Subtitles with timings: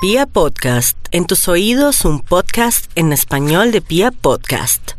[0.00, 4.92] Pia Podcast, en tus oídos un podcast en español de Pia Podcast.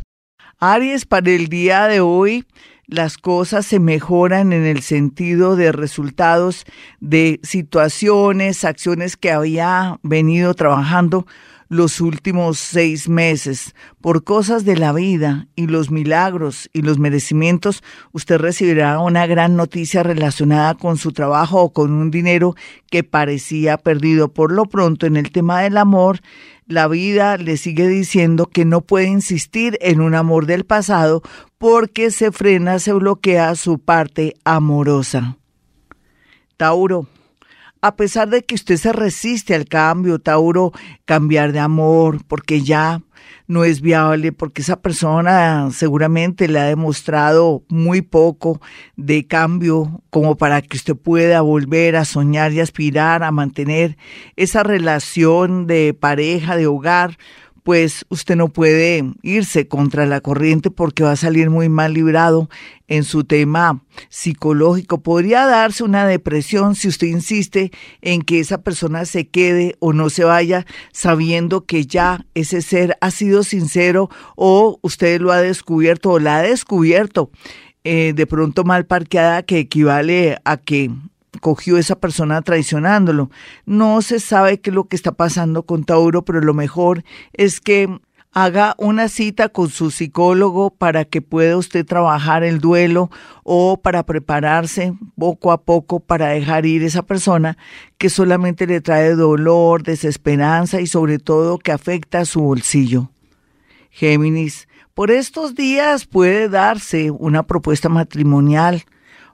[0.58, 2.44] Aries, para el día de hoy
[2.86, 6.66] las cosas se mejoran en el sentido de resultados
[7.00, 11.26] de situaciones, acciones que había venido trabajando
[11.70, 13.74] los últimos seis meses.
[14.00, 19.56] Por cosas de la vida y los milagros y los merecimientos, usted recibirá una gran
[19.56, 22.56] noticia relacionada con su trabajo o con un dinero
[22.90, 24.34] que parecía perdido.
[24.34, 26.18] Por lo pronto, en el tema del amor,
[26.66, 31.22] la vida le sigue diciendo que no puede insistir en un amor del pasado
[31.56, 35.36] porque se frena, se bloquea su parte amorosa.
[36.56, 37.06] Tauro
[37.82, 40.72] a pesar de que usted se resiste al cambio, Tauro,
[41.04, 43.00] cambiar de amor, porque ya
[43.46, 48.60] no es viable, porque esa persona seguramente le ha demostrado muy poco
[48.96, 53.96] de cambio como para que usted pueda volver a soñar y aspirar a mantener
[54.36, 57.18] esa relación de pareja, de hogar,
[57.62, 62.48] pues usted no puede irse contra la corriente porque va a salir muy mal librado
[62.88, 65.02] en su tema psicológico.
[65.02, 70.10] Podría darse una depresión si usted insiste en que esa persona se quede o no
[70.10, 76.10] se vaya sabiendo que ya ese ser ha sido sincero o usted lo ha descubierto
[76.10, 77.30] o la ha descubierto.
[77.82, 80.90] Eh, de pronto mal parqueada que equivale a que
[81.40, 83.30] cogió esa persona traicionándolo.
[83.66, 87.60] No se sabe qué es lo que está pasando con Tauro, pero lo mejor es
[87.60, 87.88] que
[88.32, 93.10] haga una cita con su psicólogo para que pueda usted trabajar el duelo
[93.42, 97.58] o para prepararse poco a poco para dejar ir esa persona
[97.98, 103.10] que solamente le trae dolor, desesperanza y sobre todo que afecta a su bolsillo.
[103.90, 108.84] Géminis, por estos días puede darse una propuesta matrimonial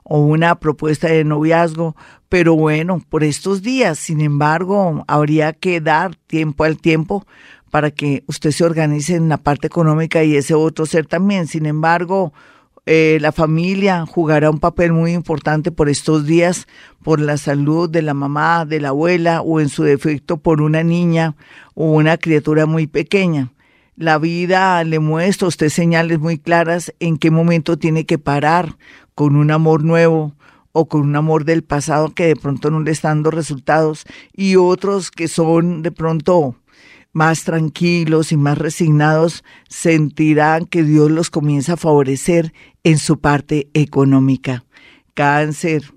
[0.09, 1.95] o una propuesta de noviazgo,
[2.29, 7.25] pero bueno, por estos días, sin embargo, habría que dar tiempo al tiempo
[7.71, 11.47] para que usted se organice en la parte económica y ese otro ser también.
[11.47, 12.31] Sin embargo,
[12.85, 16.67] eh, la familia jugará un papel muy importante por estos días,
[17.03, 20.83] por la salud de la mamá, de la abuela o en su defecto por una
[20.83, 21.35] niña
[21.75, 23.51] o una criatura muy pequeña.
[23.99, 28.77] La vida le muestra a usted señales muy claras en qué momento tiene que parar
[29.15, 30.35] con un amor nuevo
[30.71, 34.55] o con un amor del pasado que de pronto no le está dando resultados y
[34.55, 36.55] otros que son de pronto
[37.11, 42.53] más tranquilos y más resignados sentirán que Dios los comienza a favorecer
[42.83, 44.63] en su parte económica.
[45.15, 45.91] Cáncer.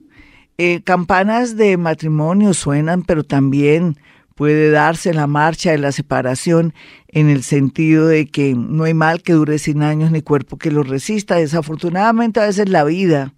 [0.57, 3.99] Eh, campanas de matrimonio suenan, pero también
[4.41, 6.73] puede darse la marcha de la separación
[7.09, 10.71] en el sentido de que no hay mal que dure sin años ni cuerpo que
[10.71, 11.35] lo resista.
[11.35, 13.35] Desafortunadamente a veces la vida,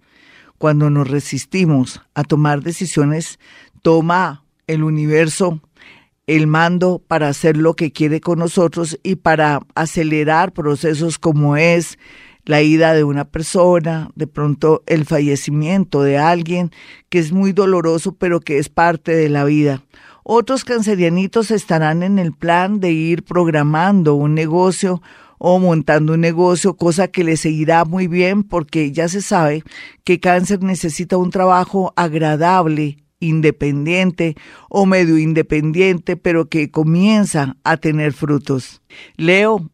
[0.57, 3.37] cuando nos resistimos a tomar decisiones,
[3.81, 5.59] toma el universo
[6.25, 11.99] el mando para hacer lo que quiere con nosotros y para acelerar procesos como es
[12.45, 16.71] la ida de una persona, de pronto el fallecimiento de alguien,
[17.09, 19.83] que es muy doloroso, pero que es parte de la vida.
[20.23, 25.01] Otros cancerianitos estarán en el plan de ir programando un negocio
[25.37, 29.63] o montando un negocio, cosa que le seguirá muy bien porque ya se sabe
[30.05, 34.35] que cáncer necesita un trabajo agradable, independiente
[34.69, 38.81] o medio independiente, pero que comienza a tener frutos.
[39.17, 39.69] Leo,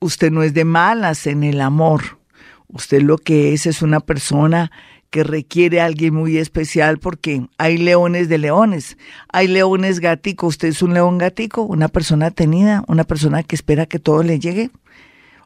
[0.00, 2.18] usted no es de malas en el amor.
[2.68, 4.70] Usted lo que es es una persona
[5.10, 8.96] que requiere a alguien muy especial porque hay leones de leones,
[9.32, 13.86] hay leones gatico, usted es un león gatico, una persona tenida, una persona que espera
[13.86, 14.70] que todo le llegue,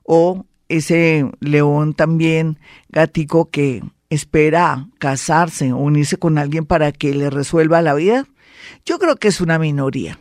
[0.02, 7.30] o ese león también gatico que espera casarse o unirse con alguien para que le
[7.30, 8.26] resuelva la vida.
[8.84, 10.18] Yo creo que es una minoría.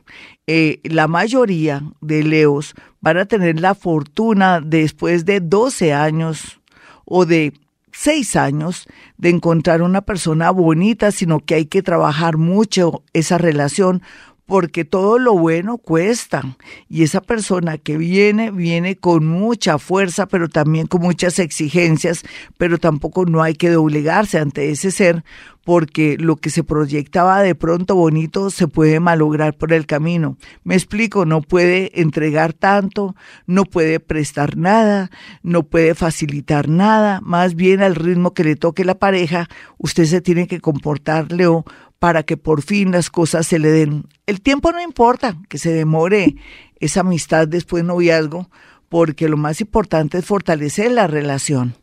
[0.47, 6.59] Eh, la mayoría de leos van a tener la fortuna después de 12 años
[7.05, 7.53] o de
[8.01, 8.87] seis años
[9.17, 14.01] de encontrar una persona bonita, sino que hay que trabajar mucho esa relación
[14.49, 16.57] porque todo lo bueno cuesta.
[16.89, 22.23] Y esa persona que viene, viene con mucha fuerza, pero también con muchas exigencias,
[22.57, 25.23] pero tampoco no hay que doblegarse ante ese ser,
[25.63, 30.35] porque lo que se proyectaba de pronto bonito se puede malograr por el camino.
[30.63, 33.15] Me explico, no puede entregar tanto,
[33.45, 35.11] no puede prestar nada,
[35.43, 39.47] no puede facilitar nada, más bien al ritmo que le toque la pareja,
[39.77, 41.65] usted se tiene que comportar, Leo,
[41.99, 44.05] para que por fin las cosas se le den.
[44.25, 46.35] El tiempo no importa, que se demore
[46.79, 48.49] esa amistad después de noviazgo,
[48.87, 51.75] porque lo más importante es fortalecer la relación.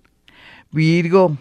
[0.72, 1.36] Virgo,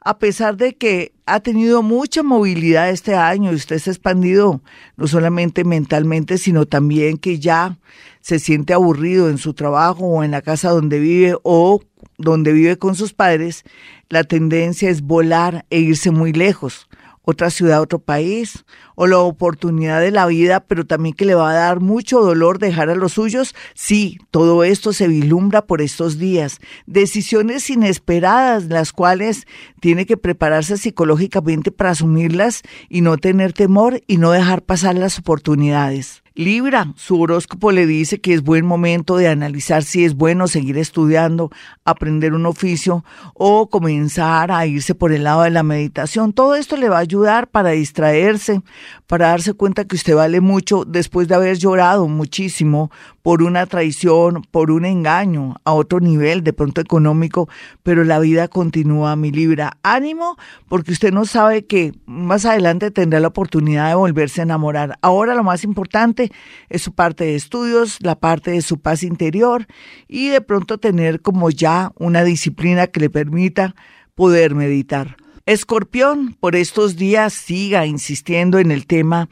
[0.00, 4.60] a pesar de que ha tenido mucha movilidad este año y usted se ha expandido
[4.96, 7.78] no solamente mentalmente, sino también que ya
[8.20, 11.80] se siente aburrido en su trabajo o en la casa donde vive o
[12.18, 13.64] donde vive con sus padres,
[14.08, 16.88] la tendencia es volar e irse muy lejos
[17.26, 18.64] otra ciudad, otro país,
[18.94, 22.60] o la oportunidad de la vida, pero también que le va a dar mucho dolor
[22.60, 23.52] dejar a los suyos.
[23.74, 26.60] Sí, todo esto se vislumbra por estos días.
[26.86, 29.46] Decisiones inesperadas, las cuales
[29.80, 35.18] tiene que prepararse psicológicamente para asumirlas y no tener temor y no dejar pasar las
[35.18, 36.22] oportunidades.
[36.36, 40.76] Libra, su horóscopo le dice que es buen momento de analizar si es bueno seguir
[40.76, 41.50] estudiando,
[41.82, 46.34] aprender un oficio o comenzar a irse por el lado de la meditación.
[46.34, 48.60] Todo esto le va a ayudar para distraerse,
[49.06, 52.90] para darse cuenta que usted vale mucho después de haber llorado muchísimo
[53.26, 57.48] por una traición, por un engaño a otro nivel, de pronto económico,
[57.82, 59.78] pero la vida continúa, mi Libra.
[59.82, 60.36] Ánimo,
[60.68, 64.96] porque usted no sabe que más adelante tendrá la oportunidad de volverse a enamorar.
[65.02, 66.30] Ahora lo más importante
[66.68, 69.66] es su parte de estudios, la parte de su paz interior
[70.06, 73.74] y de pronto tener como ya una disciplina que le permita
[74.14, 75.16] poder meditar.
[75.46, 79.28] Escorpión, por estos días siga insistiendo en el tema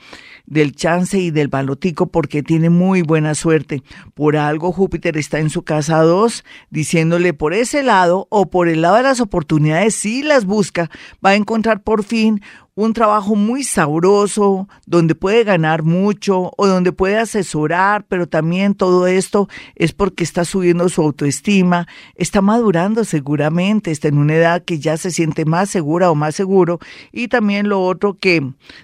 [0.47, 3.83] del chance y del balotico porque tiene muy buena suerte.
[4.15, 8.83] Por algo Júpiter está en su casa 2 diciéndole por ese lado o por el
[8.83, 12.43] lado de las oportunidades, si las busca, va a encontrar por fin
[12.77, 19.07] un trabajo muy sabroso, donde puede ganar mucho o donde puede asesorar, pero también todo
[19.07, 21.87] esto es porque está subiendo su autoestima,
[22.17, 26.35] está madurando seguramente, está en una edad que ya se siente más segura o más
[26.35, 26.81] seguro
[27.13, 28.43] y también lo otro que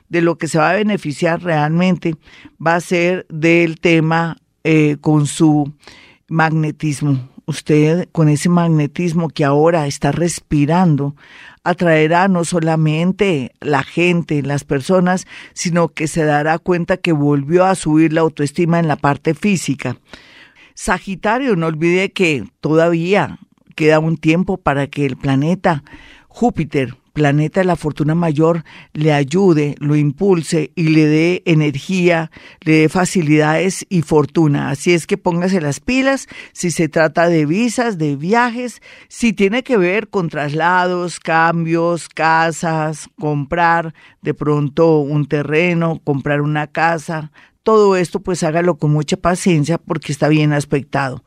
[0.09, 2.15] de lo que se va a beneficiar realmente
[2.65, 5.73] va a ser del tema eh, con su
[6.29, 7.29] magnetismo.
[7.51, 11.17] Usted con ese magnetismo que ahora está respirando,
[11.65, 17.75] atraerá no solamente la gente, las personas, sino que se dará cuenta que volvió a
[17.75, 19.97] subir la autoestima en la parte física.
[20.75, 23.41] Sagitario, no olvide que todavía
[23.75, 25.83] queda un tiempo para que el planeta
[26.29, 32.31] Júpiter planeta de la fortuna mayor le ayude, lo impulse y le dé energía,
[32.61, 34.71] le dé facilidades y fortuna.
[34.71, 39.63] Así es que póngase las pilas si se trata de visas, de viajes, si tiene
[39.63, 47.33] que ver con traslados, cambios, casas, comprar de pronto un terreno, comprar una casa.
[47.63, 51.25] Todo esto pues hágalo con mucha paciencia porque está bien aspectado.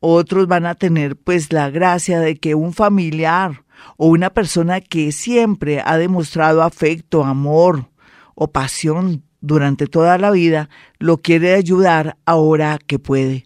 [0.00, 3.64] Otros van a tener pues la gracia de que un familiar
[3.96, 7.90] o una persona que siempre ha demostrado afecto, amor
[8.34, 10.68] o pasión durante toda la vida,
[10.98, 13.44] lo quiere ayudar ahora que puede.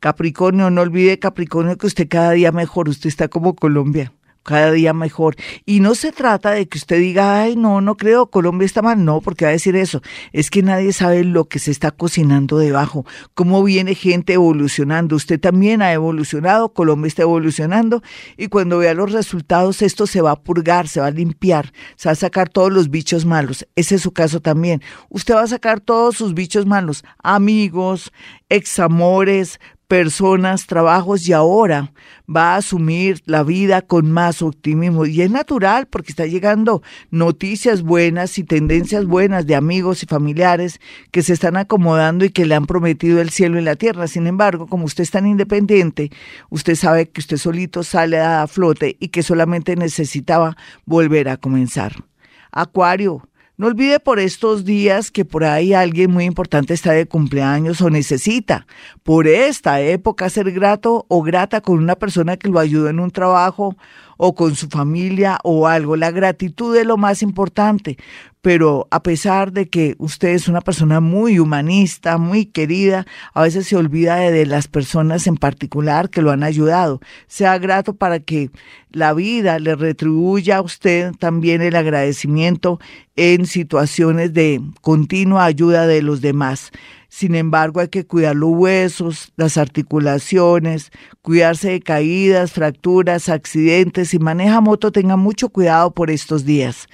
[0.00, 4.12] Capricornio, no olvide Capricornio que usted cada día mejor, usted está como Colombia
[4.48, 5.36] cada día mejor.
[5.66, 9.04] Y no se trata de que usted diga, ay, no, no creo, Colombia está mal.
[9.04, 10.00] No, porque va a decir eso.
[10.32, 13.04] Es que nadie sabe lo que se está cocinando debajo,
[13.34, 15.16] cómo viene gente evolucionando.
[15.16, 18.02] Usted también ha evolucionado, Colombia está evolucionando.
[18.38, 22.08] Y cuando vea los resultados, esto se va a purgar, se va a limpiar, se
[22.08, 23.66] va a sacar todos los bichos malos.
[23.76, 24.80] Ese es su caso también.
[25.10, 28.12] Usted va a sacar todos sus bichos malos, amigos,
[28.48, 31.92] examores, personas, trabajos y ahora
[32.28, 35.06] va a asumir la vida con más optimismo.
[35.06, 40.78] Y es natural porque está llegando noticias buenas y tendencias buenas de amigos y familiares
[41.10, 44.06] que se están acomodando y que le han prometido el cielo y la tierra.
[44.06, 46.10] Sin embargo, como usted es tan independiente,
[46.50, 52.04] usted sabe que usted solito sale a flote y que solamente necesitaba volver a comenzar.
[52.52, 53.26] Acuario,
[53.58, 57.90] no olvide por estos días que por ahí alguien muy importante está de cumpleaños o
[57.90, 58.68] necesita.
[59.02, 63.10] Por esta época ser grato o grata con una persona que lo ayudó en un
[63.10, 63.76] trabajo
[64.18, 65.96] o con su familia o algo.
[65.96, 67.96] La gratitud es lo más importante,
[68.42, 73.66] pero a pesar de que usted es una persona muy humanista, muy querida, a veces
[73.66, 77.00] se olvida de, las personas en particular que lo han ayudado.
[77.26, 78.50] Sea grato para que
[78.90, 82.80] la vida le retribuya a usted también el agradecimiento
[83.16, 86.70] en situaciones de continua ayuda de los demás.
[87.08, 94.10] Sin embargo, hay que cuidar los huesos, las articulaciones, cuidarse de caídas, fracturas, accidentes.
[94.10, 96.86] Si maneja moto, tenga mucho cuidado por estos días.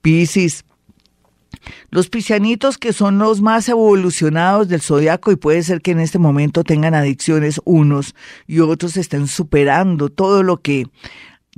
[0.00, 0.64] Piscis.
[1.90, 6.18] Los piscianitos que son los más evolucionados del zodiaco y puede ser que en este
[6.18, 8.16] momento tengan adicciones unos
[8.46, 10.86] y otros estén superando todo lo que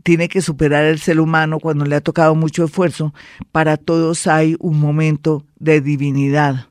[0.03, 3.15] tiene que superar el ser humano cuando le ha tocado mucho esfuerzo.
[3.53, 6.67] Para todos hay un momento de divinidad